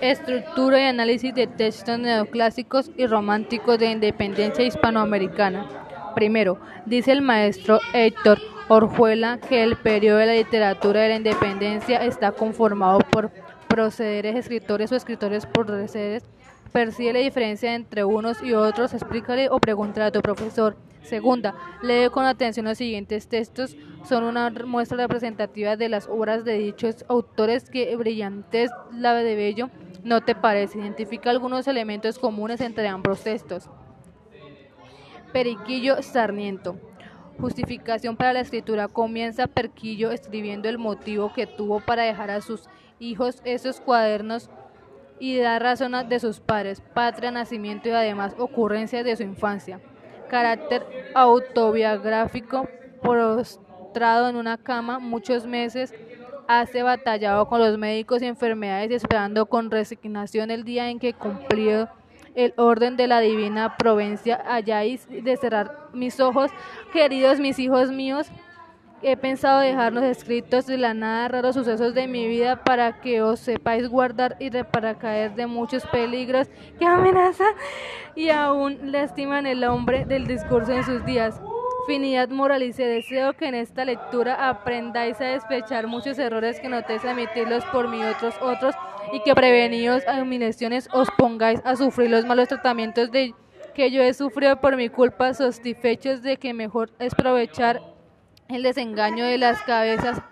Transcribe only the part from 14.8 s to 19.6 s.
o escritores procederes. Percibe la diferencia entre unos y otros, explícale o